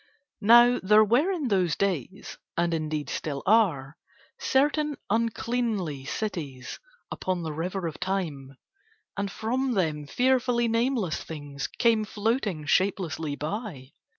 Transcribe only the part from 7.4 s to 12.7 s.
the river of Time; and from them fearfully nameless things came floating